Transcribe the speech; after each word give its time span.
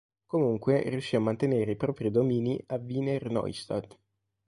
Comunque, 0.25 0.81
riuscì 0.89 1.15
a 1.15 1.19
mantenere 1.19 1.73
i 1.73 1.75
propri 1.75 2.09
domini 2.09 2.59
a 2.69 2.77
Wiener 2.83 3.29
Neustadt. 3.29 3.99